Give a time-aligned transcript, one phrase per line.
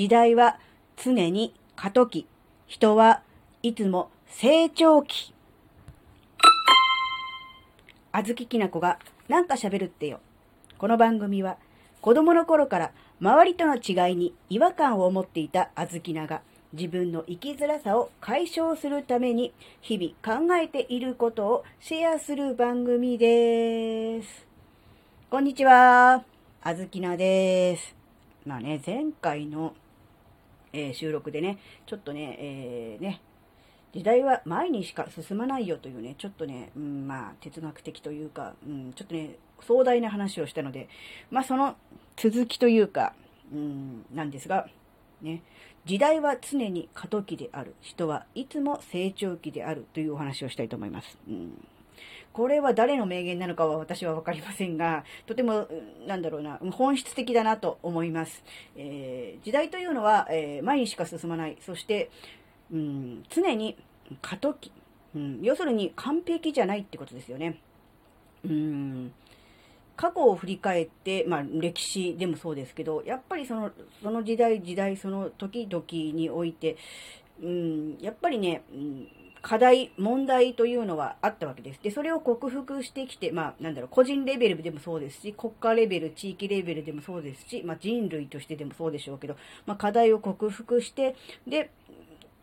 [0.00, 0.58] 時代は
[0.96, 2.26] 常に過渡期。
[2.66, 3.20] 人は
[3.62, 5.34] いつも成長期。
[8.10, 10.20] あずききなこがなんか喋るってよ。
[10.78, 11.58] この番組は
[12.00, 16.40] 子供の頃から周りとの違いに違和感を持っていたあずきなが
[16.72, 24.46] 自分の生きづらさを解消するために日々考えていることをシェアする番組です。
[25.28, 26.24] こんにちは。
[26.62, 28.00] あずきなです。
[28.46, 29.74] まあね、前回の、
[30.72, 33.20] えー、収録でね、ちょっとね、えー、ね、
[33.92, 40.88] 時代は前にしか進まないよというね、ちょっとね、うん、まあ、哲学的というか、うん、ちょっとね、壮大な話をしたので、
[41.30, 41.76] まあ、その
[42.16, 43.14] 続きというか、
[43.52, 44.68] うん、なんですが、
[45.22, 45.42] ね、
[45.84, 47.74] 時代は常に過渡期である。
[47.80, 51.18] 人はいつも成長期であるというお話をしたいと思います。
[51.28, 51.66] うん
[52.32, 55.68] これは誰の名言なのかは私はわかりませんが、とても、
[56.06, 58.44] なんだろうな、本質的だなと思います。
[58.76, 61.56] えー、時代というのは、えー、前にしか進まない。
[61.60, 62.10] そして、
[62.72, 63.76] うん、常に
[64.22, 64.72] 過渡期、
[65.14, 65.40] うん。
[65.42, 67.60] 要するに完璧じゃないってことですよね。
[68.44, 69.12] うん
[70.00, 73.70] 過去を振り返って、まあ、歴史でもそうですけど、やっぱりその、
[74.02, 76.78] その時代、時代、その時々において、
[77.42, 79.08] うん、やっぱりね、うん、
[79.42, 81.80] 課題、問題というのはあったわけです。
[81.82, 91.70] で、それを克服してきて、まあ、なんだろう、個人レベルでもそうですし、国家レベル、地域レベルでもそうですし、まあ、人類としてでもそうでしょうけど、まあ、課題を克服して、で、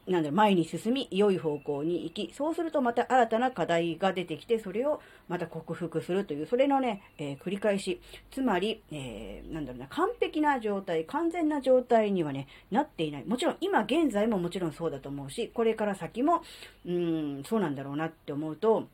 [0.08, 8.00] なんだろ前に進み、良い方向に行き、そうするとまた新たな課題が出てきて、それをまた克服するという、それのね、えー、繰り返し。
[8.32, 13.26] つまり、えー、なんだろうな、完璧な状態、完全な状態にはね、なっていない。
[13.26, 16.42] もちろん、今現在ももちろんそうだと思うし、これから先も、
[16.86, 18.88] うん、そうなんだろうなって思うと、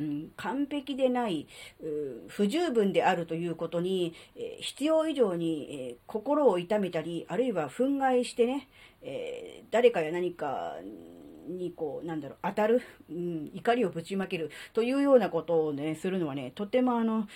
[0.00, 1.46] うん、完璧でない、
[2.28, 8.68] 不十分であるということに、え、必要以上に、え、心を痛めたり、あるいは憤慨してね、
[9.02, 10.76] え、誰かや何か
[11.48, 17.28] にこう、なんだろう、当たる、うん、怒りをぶちまけるというようなことをね、するのはね、とてもあの、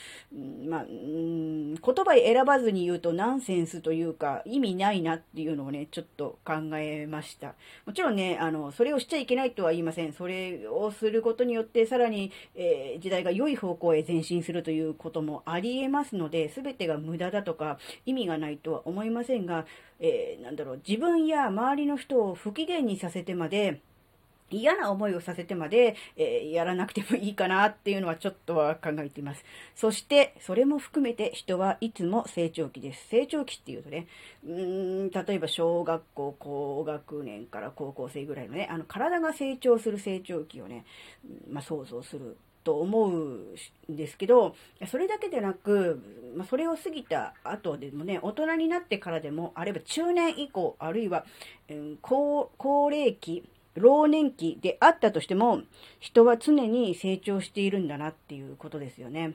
[0.68, 7.54] まあ、うん、言葉選ばずに言うとナンセンスというか、意味ないなっていうのをね、ちょっと考えました。
[7.84, 10.12] もちろんね、あの、それをしちゃいけないとは言いません。
[10.12, 19.66] それをすることによって、さらに、えー、時代が良い方向へ前進するということもあり得ますので、全てが無駄だとか、意味がないとは思いませんが、
[20.00, 23.80] えー、なんだろう、自分や周りの人を不機嫌にさせてまで、
[24.50, 29.44] 嫌な思いをさせてまで、えー、やらなくてもいいかなっていうのはちょっとは考えています。
[29.74, 33.08] そして、それも含めて人はいつも成長期です。
[33.08, 34.06] 成長期っていうとね、
[34.46, 40.84] うーん、例えば小学校、高学年から高校生ぐらいのね、あの、体が成長する成長期をね、
[41.50, 42.36] まあ、想像する
[42.66, 43.54] と思うん
[43.88, 44.56] ですけど、
[44.88, 46.02] それだけでなく、
[46.36, 51.24] まあ、それを過ぎた後でもね、大人になってからでも、あるいは中年以降、あるいは、
[51.70, 55.62] うん、高高齢期、老年期であったとしても、
[56.00, 59.34] 人は常に成長しているんだなっていうことですよね。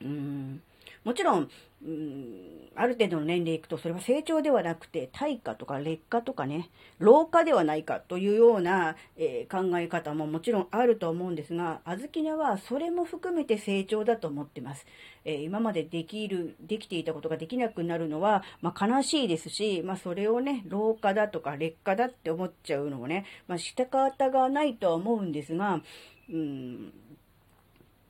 [0.00, 0.62] うん
[1.04, 1.50] もちろん、
[1.84, 14.86] うん、ある程度の年齢いくと、それは成長ではなくて、退化とか劣化とかね、老化ではないかというような、えー、考え方ももちろんあると思うんですが、あずきなはそれも含めて成長だと思ってます。
[15.24, 25.82] えー、今までできる、できていたことができなくなるのは、まあ、悲しいですし、まあ、それをね、老化だとか劣化だって思っちゃうのもね、まあ、仕方がないとは思うんですが、
[26.30, 26.92] うん、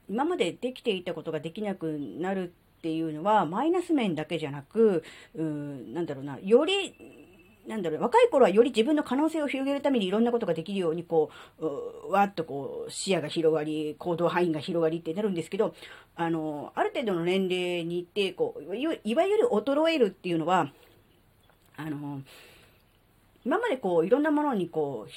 [0.08, 5.02] 今までできていたことができなくなるってていうのは、マイナス面だけじゃなく、
[5.34, 6.94] うん、なんだろうな、より、
[7.66, 15.74] なんだろう、若い頃はより自分の可能性を広げるためにいろんなことができるように、こう、わっとこう、視野が広がり、行動範囲が広がりってなるんですけど、
[16.14, 20.70] あの、ある程度の年齢に行って、こう、いわゆる衰えるっていうのは、
[21.76, 22.20] あの、
[23.44, 25.12] 今までこう、いろんなものにこう、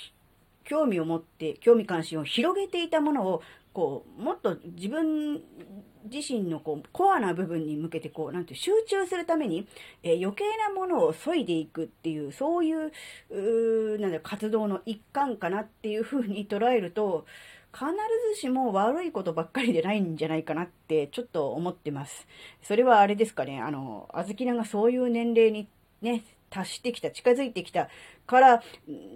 [0.69, 3.41] 興味を持って、興味関心を広げていたものを、
[3.73, 5.41] こう、もっと自分
[6.11, 9.67] 自身のこうコアな部分に向けてこう、なんて集中するために、
[10.03, 12.91] えー、余計なものを削いでいくっていう、そういう、
[13.29, 17.25] うなん活動の一環かなっていうふうに捉えると、
[17.71, 17.85] 必
[18.33, 22.27] ずしも悪いことばっかりでないんじゃないかなってちょっと思ってます。
[22.63, 25.67] それはあれですかね、あの、あずきながそういう年齢に
[26.01, 27.89] ね、達してきた、近づいてきた
[28.25, 28.63] から、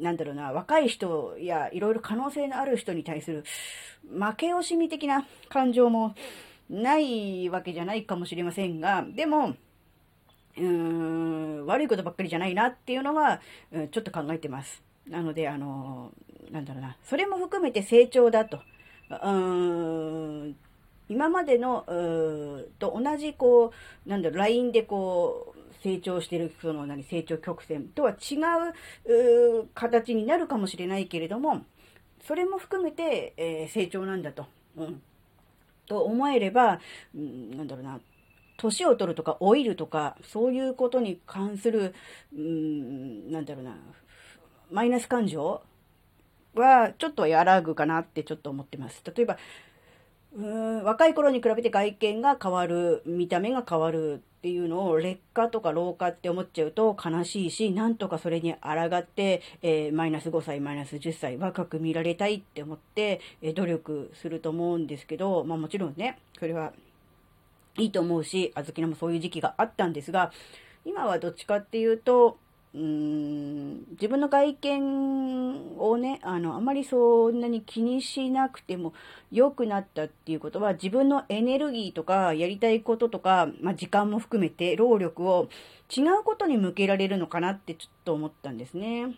[0.02, 3.44] なんだろうな、若い人やいろいろ可能性のある人に対する
[4.10, 6.16] 負け惜しみ的な感情も
[6.70, 9.56] ないわけじゃないかもしれませんが、でも、
[10.58, 10.64] うー
[11.64, 13.42] ん、悪いことばっかりじゃないなっていうのは、
[13.92, 14.84] ちょっと考えてます。
[15.08, 16.12] なので、あの、
[16.52, 18.60] なんだろうな、それも含めて成長だと。
[19.10, 20.56] うーん
[21.10, 21.84] 今までの、
[22.80, 23.74] と同じ、こ
[24.06, 25.53] う、なんだろう、LINE でこう、
[25.84, 28.38] 成長してる、その何、成長曲線とは違
[29.06, 31.64] う形になるかもしれないけれども、
[32.26, 34.46] それも含めて、えー、成長なんだと。
[34.78, 35.02] うん。
[35.86, 36.80] と思えれば、
[37.14, 38.00] うん、なんだろうな、
[38.56, 41.94] 年を取るとか老いるとか、そういうことに関する、
[42.34, 43.76] うん、なんだろうな、
[44.72, 45.62] マイナス感情
[46.56, 49.04] はちょっと和らぐかなってちょっと思ってます。
[49.06, 49.38] 例えば、
[50.36, 66.74] うん若い頃に比べて外見が変わる、見た目が変わるっていうのを劣化とか老化って思っちゃうと悲しいし、なんとかそれに抗って、え、マイナス5歳、マイナス10歳、若く見られたいって思って、えー、努力すると思うんですけど、まあもちろんね、それは
[67.78, 70.32] いいと思うし、あずきなもそういう時期があったんですが、
[70.84, 72.38] 今はどっちかっていうと、
[72.74, 73.54] うーん
[73.92, 78.94] 自分の外見をね、あの、あまりそんなに気にしなくても
[79.32, 85.50] 良くなったっていうことは、自分のエネルギーとか、やりたいこととか、まあ、時間も含めて、労力を
[85.96, 89.16] 違うことに向けられるのかなってちょっと思ったんですね。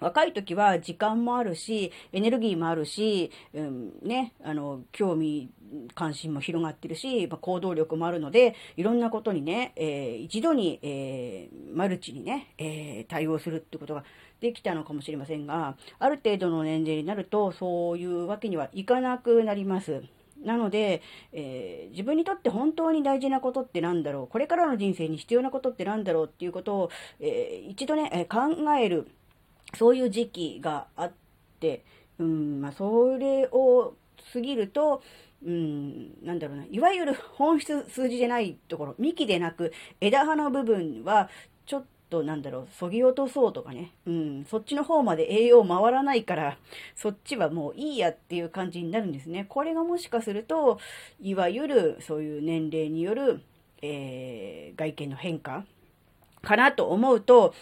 [0.00, 5.50] 若い時は時間もあるし、エネルギーもあるし、うん、ね、あの、興味、
[5.94, 14.02] 関心も広がってるし、まあ、行動力もあるので、いろんなことにね、えー、一度に、えー、マルチにね、えー、対応するってことが
[14.40, 20.02] できたのかもしれませんが、ある程度の年齢になると、そういうわけにはいかなくなります。
[20.42, 21.02] なので、
[21.32, 24.26] えー、自分にとって本当に大事なことって何だろう？
[24.26, 26.26] これからの人生に必要なことって何だろう？
[26.26, 28.38] っていうことを、えー、一度ね、考
[28.72, 29.06] える。
[29.76, 31.12] そういう時期があっ
[31.60, 31.84] て、
[32.18, 33.94] うん、まあ、それを
[34.32, 35.02] 過ぎると、
[35.44, 41.30] うん、なんだろうな、いわゆる 本質数字じゃないところ、幹でなく枝葉の部分は、
[41.66, 46.58] ちょっとなんだろう、そぎ落とそうとかね、うん、そっちの方まで栄養回らないから、
[46.94, 49.46] そっちはもういいやっていう感じになるんですね。
[49.48, 50.78] これがもしかすると、
[51.20, 53.40] いわゆるそういう年齢による、
[53.80, 55.64] えー、外見の変化
[56.42, 57.54] かなと思うと、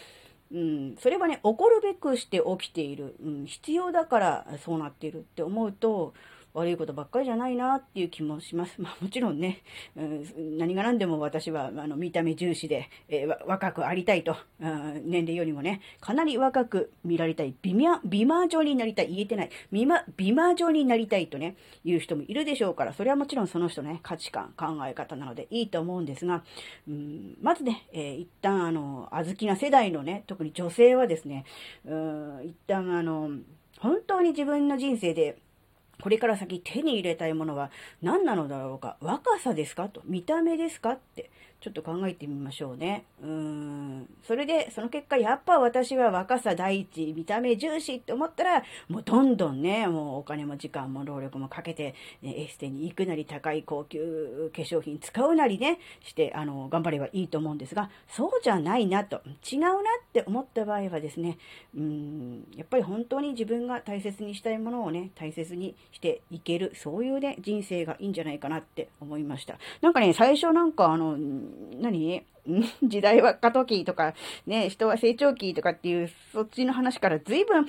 [0.51, 6.15] うん、それはね、起こるべくして起きている、うん、必要だからそうなっているって思うと、
[6.59, 8.75] 悪いことばっかりじゃないなっていう気もします。
[8.83, 9.63] まあもちろんね、
[9.97, 26.45] うん、何が何でも私はあの見た目重視で、えー、若くありたいと、うん、年齢よりもね、かなり若く見られたい、美魔美魔女になりたい、言えてない、美魔美魔女になりたいとね、いう人もいるでしょうから、それはもちろんその人ね、価値観、考え方なのでいいと思うんですが、
[26.89, 31.45] うん、まずね、えー、一旦あの、小豆な世代のね、特に女性はですね、
[31.85, 33.31] うん、一旦あの、
[33.79, 35.39] 本当に自分の人生で
[36.01, 37.71] これから先手に入れたいものは
[38.03, 38.97] 何なのだろうか。
[39.01, 39.89] 若さですか？
[39.89, 40.03] と。
[40.05, 40.93] 見た目ですか？
[40.93, 41.31] って。
[41.61, 43.05] ちょっと考えてみましょうね。
[43.21, 44.09] うーん。
[44.23, 59.21] それで、その結果、やっぱ私は若さ第一、見た目重視って思ったら、もうどんどんね、もうお金も時間も労力もかけて、ね、エステに行くなり、高い高級化粧品使うなりね、して、あの、頑張ればいいと思うんですが、そうじゃないなと、
[59.51, 59.75] 違うなっ
[60.13, 61.39] て思った場合はですね、
[61.75, 69.59] うーん、やっぱり本当に自分が大切にしたいものをね、大切にしていける、そういうね、人生がいいんじゃないかなって思いました。
[69.81, 71.17] なんかね、最初なんかあの、
[71.81, 72.25] 何？
[72.83, 74.15] 時代は過渡期とか、
[74.47, 77.67] ね、人は成長期とかっていう、そっちの話から随分、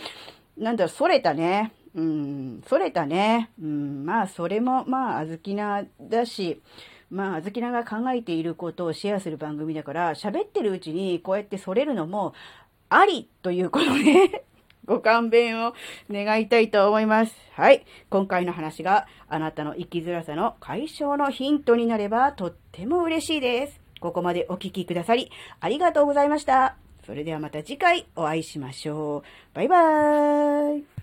[0.57, 1.73] なんだろう、それたね。
[1.95, 3.49] うん、それたね。
[3.61, 6.61] うん、まあ、それも、まあ、あずきなだし、
[7.09, 12.33] まあ、あずきなが考えていることをシェアする番組だから、喋ってるうちにこうやってそれるのも、
[12.89, 14.45] ありということで、
[14.85, 15.73] ご勘弁を
[16.09, 17.35] 願いたいと思います。
[17.53, 17.85] はい。
[18.09, 23.79] 今回の話があなたの生きづらさの解消のヒントになればとっても嬉しいです。
[23.99, 26.75] ここまでお聴きくださりありがとうございました。
[27.05, 29.55] それではまた次回お会いしましょう。
[29.55, 30.98] バイバーイ。